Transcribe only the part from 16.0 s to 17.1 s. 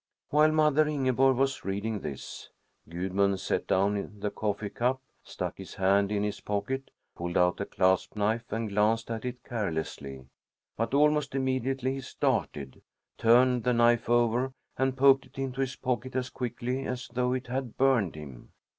as quickly as